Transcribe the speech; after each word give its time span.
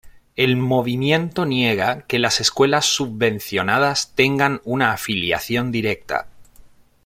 El 0.35 0.55
movimiento 0.57 1.45
niega 1.45 2.07
que 2.07 2.17
las 2.17 2.39
escuelas 2.41 2.85
subvencionadas 2.87 4.13
tengan 4.15 4.59
una 4.63 4.93
afiliación 4.93 5.71
directa. 5.71 6.25